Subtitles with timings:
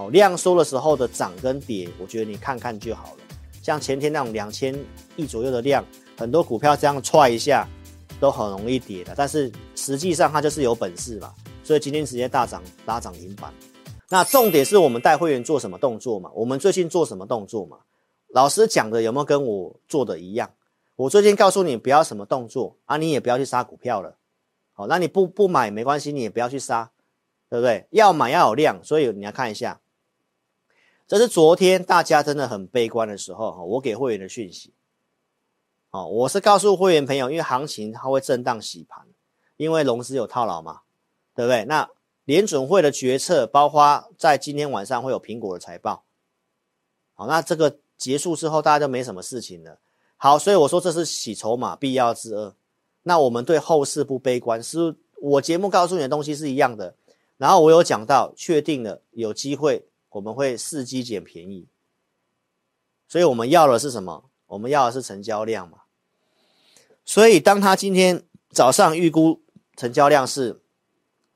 [0.00, 3.18] 好，量缩的时候的涨跟跌，我觉得你看看就好了。
[3.62, 4.74] 像前天那种两千
[5.14, 5.84] 亿左右的量，
[6.16, 7.68] 很多股票这样踹一下，
[8.18, 9.12] 都很容易跌的。
[9.14, 13.52] 但是实际上它就是有本事嘛，所以今天直接大涨拉涨停板。
[14.08, 16.30] 那重点是我们带会员做什么动作嘛？
[16.34, 17.76] 我们最近做什么动作嘛？
[18.28, 20.48] 老师讲的有没有跟我做的一样？
[20.96, 24.16] 我最近告诉你不要什么动作啊，你也不要去杀股票了。
[24.72, 26.90] 好，那你不不买没关系，你也不要去杀，
[27.50, 27.86] 对不对？
[27.90, 29.78] 要买要有量，所以你要看一下。
[31.10, 34.72] 这是昨天大家真的很悲观的时候，我给会员的讯息。
[35.88, 39.04] 好，我是告诉会员朋友，因为行情它会震荡洗盘，
[39.56, 40.82] 因为融资有套牢嘛，
[41.34, 41.64] 对不对？
[41.64, 41.90] 那
[42.26, 46.04] 联准会的决策，包括在今天晚上会有苹果的财报。
[47.14, 49.80] 好，那这个结束之后，大家就没什么事情了。
[50.16, 52.54] 好，所以我说这是洗筹码必要之二。
[53.02, 56.94] 那我们对后市不悲观，是我节目告诉你的东西是一样的。
[57.36, 59.84] 然后我有讲到，确定了有机会。
[60.10, 61.66] 我们会伺机捡便宜，
[63.08, 64.24] 所以我们要的是什么？
[64.46, 65.78] 我们要的是成交量嘛。
[67.04, 69.40] 所以当他今天早上预估
[69.76, 70.60] 成交量是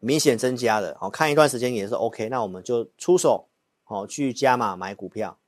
[0.01, 3.47] 明显增加的，好，看一段时间也是 OK，那我们就出手，
[3.85, 5.39] 好，去加码买股票。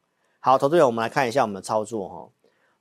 [0.41, 2.29] 好，投资者，我们来看一下我们的操作哈。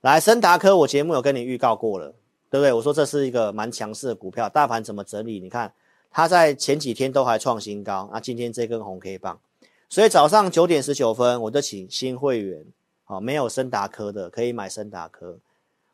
[0.00, 2.14] 来，森达科，我节目有跟你预告过了，
[2.48, 2.72] 对不对？
[2.72, 5.40] 我说这是一个蛮强势的股票，大盘怎么整理？
[5.40, 5.74] 你看
[6.10, 9.40] 它在前几天都还创新高，那今天这根红 K 棒。
[9.88, 12.66] 所以早上九点十九分，我就请新会员，
[13.04, 15.38] 好，没有升达科的可以买升达科，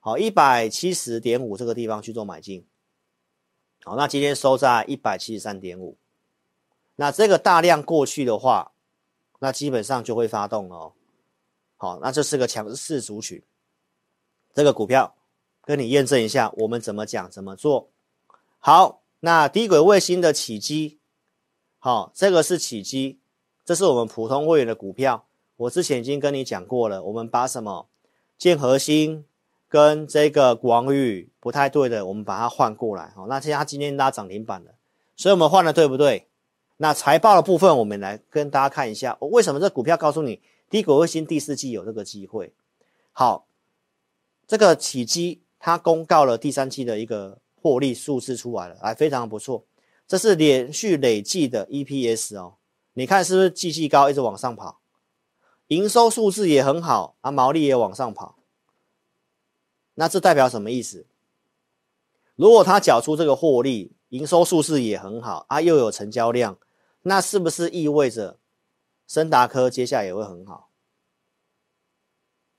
[0.01, 2.67] 好，一百七十点五这个地方去做买进，
[3.85, 5.99] 好，那今天收在一百七十三点五，
[6.97, 8.73] 那这个大量过去的话，
[9.41, 10.93] 那基本上就会发动了哦，
[11.77, 13.43] 好，那这是个强势族群，
[14.55, 15.15] 这个股票
[15.65, 17.91] 跟你验证一下，我们怎么讲怎么做，
[18.59, 20.99] 好，那低轨卫星的起基，
[21.79, 23.19] 好，这个是起基。
[23.65, 25.25] 这是我们普通会员的股票，
[25.57, 27.03] 我之前已经跟你讲过了。
[27.05, 27.87] 我们把什么
[28.37, 29.25] 建和兴
[29.69, 33.13] 跟这个广宇不太对的，我们把它换过来。
[33.15, 34.73] 好，那现在它今天拉涨停板了，
[35.17, 36.27] 所以我们换了对不对？
[36.79, 42.53] 那财报的部分，我们来跟大家看一下，为什么这股票告诉你低股卫星第四季有这个机会？
[43.13, 43.47] 好，
[44.49, 49.65] 这个起基它公告了第三季的一个获利数字出来了，还非常不错，
[50.09, 52.55] 这是连续累计的 EPS 哦。
[52.95, 54.81] 你看是不是季季高一直往上跑，
[55.69, 58.37] 营收数字也很好啊，毛利也往上跑，
[59.95, 61.07] 那这代表什么意思？
[62.35, 66.59] 如果他缴出这个获利，营收数字也很好啊，又有成交量，
[67.03, 68.39] 那是不是意味着
[69.07, 70.69] 森达科接下来也会很好？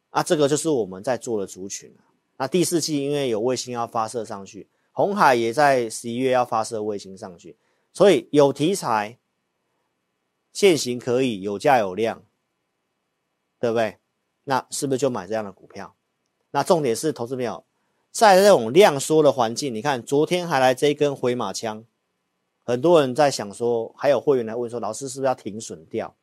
[0.09, 1.95] 啊，这个就是我们在做的族群。
[2.38, 7.55] 那第四季因为有卫星要发射上去，红海也在十一月要发射卫星上去，
[7.91, 9.19] 所以有题材。
[10.53, 12.24] 现行可以有价有量，
[13.59, 13.97] 对不对？
[14.44, 15.96] 那是不是就买这样的股票？
[16.52, 17.66] 那重点是投资朋友，
[18.12, 21.84] 在这种量缩的环境，你看昨天还来这一根回马枪，
[22.63, 26.16] 很多人在想说，还有会员来问说，老师是不是要停损掉？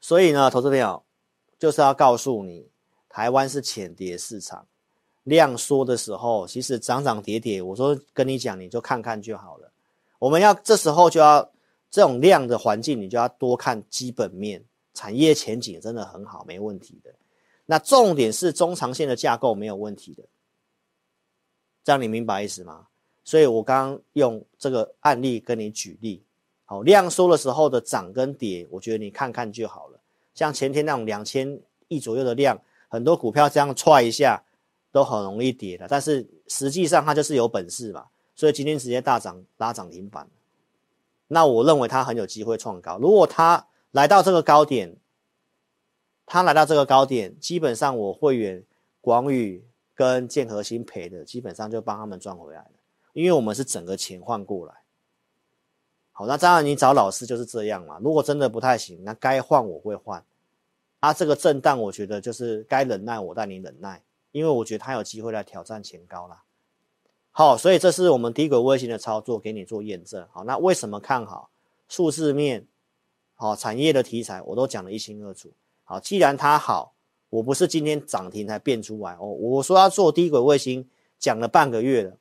[0.00, 1.02] 所以呢，投资朋友
[1.58, 2.68] 就是要告诉你，
[3.08, 4.68] 台湾是浅碟市场，
[5.24, 9.72] 量缩的时候，其实涨涨跌跌，我说跟你讲，你就看看就好了。
[10.20, 11.50] 我们要这时候就要。
[11.94, 14.60] 这种量的环境，你就要多看基本面，
[14.94, 17.14] 产业前景真的很好，没问题的。
[17.66, 20.24] 那重点是中长线的架构没有问题的，
[21.84, 22.88] 这样你明白意思吗？
[23.22, 26.20] 所以我刚刚用这个案例跟你举例，
[26.64, 30.00] 好，量缩的时候的涨跟跌，我觉得你看看就好了。
[30.34, 34.42] 像前天那种两千亿左右的量，很多股票这样踹一下
[34.90, 40.28] 都很容易跌的，但是实际上它就是有本事嘛，所以今天直接大涨拉涨停板。
[41.28, 42.98] 那我认为它很有机会创高。
[42.98, 44.96] 如果它来到这个高点，
[46.26, 48.64] 它来到这个高点，基本上我会员
[49.00, 49.64] 广宇
[49.94, 52.70] 跟建和兴赔的，基本上就帮他们赚回来了，
[53.12, 54.74] 因为我们是整个钱换过来。
[56.12, 57.98] 好，那当然你找老师就是这样嘛。
[58.02, 60.24] 如果真的不太行，那该换我会换。
[61.00, 66.42] 啊，这个震荡我觉得就是该忍耐我带你忍耐，因为我觉得它有机会来挑战前高啦。
[67.36, 70.24] 好，所以这是我们低轨卫星的操作，给你做验证。
[70.30, 71.50] 好，那为什么看好？
[71.88, 72.68] 数字面，
[73.34, 75.52] 好，产业的题材我都讲得一清二楚。
[75.82, 76.94] 好，既然它好，
[77.30, 79.26] 我不是今天涨停才变出来哦。
[79.26, 80.88] 我说要做低轨卫星，
[81.18, 82.16] 讲了半个月了。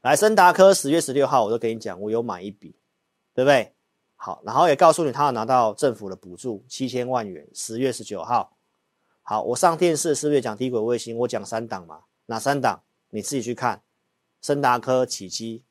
[0.00, 2.74] 来，森达科十月十六号我都跟你讲，我有买一笔，
[3.32, 3.72] 对不对？
[4.16, 7.46] 好，然后也告诉你，他要拿到政府的补助七千万元。
[7.54, 8.56] 十月十九号，
[9.22, 11.16] 好，我上电视是不是讲低轨卫星？
[11.18, 12.82] 我讲三档嘛，哪三档？
[13.10, 13.80] 你自己去看。
[14.42, 15.62] 升达科起基，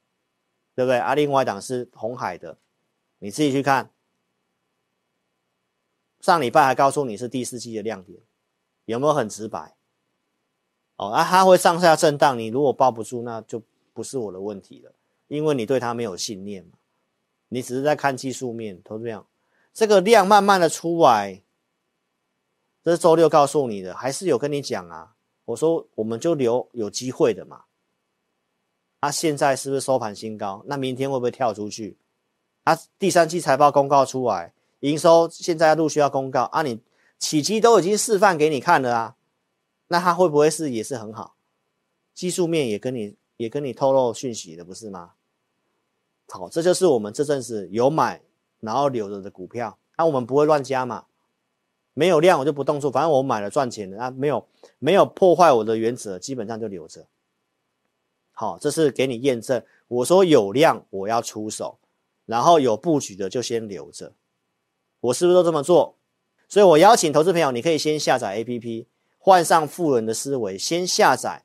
[0.74, 1.14] 对不对啊？
[1.14, 2.58] 另外一档是红海的，
[3.20, 3.92] 你自己去看。
[6.22, 8.20] 上礼拜还告诉你是第四季的亮点，
[8.86, 9.76] 有没有很直白？
[10.96, 14.94] 哦，啊，它会上下震荡，你如果抱不住，那就不是我的问题了，
[15.28, 16.78] 因为你对它没有信念嘛。
[17.50, 19.28] 你只是在看技术面，投资量，
[19.74, 21.44] 这个量慢慢的出来，
[22.84, 25.16] 这是周六告诉你的，还是有跟你讲啊？
[25.46, 27.66] 我说我们就留有机会的嘛。
[29.02, 30.64] 啊，现在是不是收盘新高？
[30.68, 31.98] 那明天会不会跳出去？
[32.64, 36.80] 啊，第三季财报公告出来，营收现在陆续要公告啊，你
[37.18, 39.16] 起基都已经示范给你看了啊，
[39.88, 41.36] 那它会不会是也是很好？
[42.14, 45.14] 技术面也跟你也跟你透露讯息的，不是吗？
[46.28, 48.22] 好，这就是我们这阵子有买
[48.60, 51.06] 然后留着的股票，那、我们不会乱加嘛，
[51.96, 57.08] 没有量我就不动作，反正我买了赚钱的，啊，没有没有破坏我的原则，基本上就留着。
[58.32, 59.64] 好，这是给你验证。
[59.88, 61.78] 我说有量我要出手，
[62.26, 64.14] 然后有布局的就先留着。
[65.00, 65.96] 我是不是都这么做？
[66.48, 68.86] 所以我邀请投资朋友，你可以先下载 APP，
[69.18, 71.44] 换上富人的思维，先下载。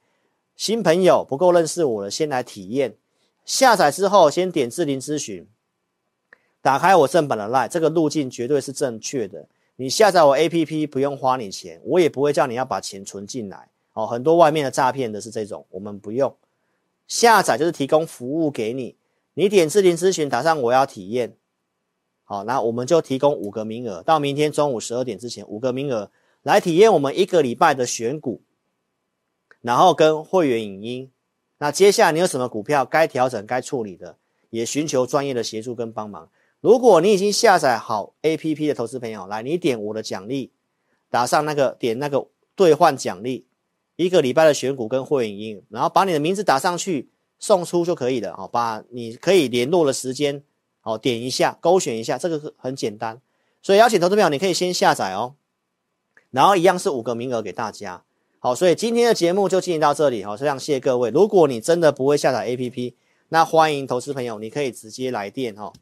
[0.56, 2.97] 新朋友不够认识我的，先来体验。
[3.44, 5.47] 下载之后，先点智霖咨询，
[6.61, 9.49] 打开我正版的 LINE，这个路径绝对是正确的。
[9.77, 13.69] 你下载我 APP 不用花你钱，我也不会叫你要把钱存进来。
[13.93, 16.35] 哦，很多外面的诈骗的是这种，我们不用。
[17.06, 18.97] 下载就是提供服务给你，
[19.35, 21.37] 你点置顶咨询，打上我要体验，
[22.25, 26.11] 好，那我们就提供五个名额，到明天中午十二点之前，五个名额
[26.43, 28.43] 来体验我们一个礼拜的选股，
[29.61, 31.11] 然后跟会员影音。
[31.58, 34.19] 那接下来你有什么股票该调整、该处理的，
[34.50, 36.29] 也寻求专业的协助跟帮忙。
[36.61, 40.50] 如果你已经下载好 APP 的投资朋友，来，你点我的奖励，
[41.08, 43.45] 打上那个点那个兑换奖励。
[43.96, 48.37] 一个礼拜的选股跟会影音，然后把你的名字打上去送出就可以了。
[48.37, 50.43] 好，把你可以联络的时间，
[50.81, 53.20] 好，点一下勾选一下，这个很简单。
[53.62, 55.34] 所以邀请投资朋友，你可以先下载哦，
[56.31, 58.04] 然后一样是五个名额给大家。
[58.38, 60.22] 好，所以今天的节目就进行到这里。
[60.22, 61.10] 好，非常谢谢各位。
[61.10, 62.94] 如果你真的不会下载 APP，
[63.31, 65.72] 那欢迎投资朋友，你可以直接来电哈，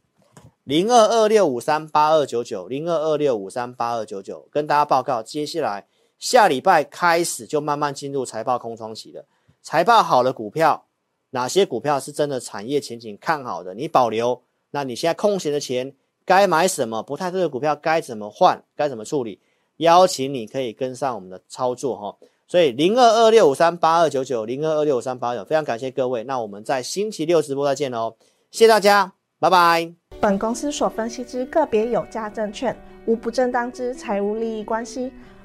[0.63, 5.89] 零二二六五三八二九九，零二二六五三八二九九，跟大家报告接下来。
[6.25, 9.27] 下礼拜开始就慢慢进入财报空窗期了。
[9.61, 10.87] 财报好的股票，
[11.33, 13.75] 哪些股票是真的产业前景看好的？
[13.75, 14.41] 你保留。
[14.71, 15.95] 那你现在空闲的钱
[16.25, 17.03] 该买什么？
[17.03, 18.65] 不太对的股票该怎么换？
[18.75, 19.39] 该怎么处理？
[19.77, 22.17] 邀请你可以跟上我们的操作哈。
[22.49, 26.25] 所以零二二六五三八二九九零二二六五三八二九，非常感谢各位。
[26.25, 28.17] 那我们在星期六直播再见喽，
[28.51, 29.93] 谢谢大家，拜拜。
[30.23, 32.75] 本公司所分析之个别有价证券
[33.05, 35.13] 无不正当之财务利益关系。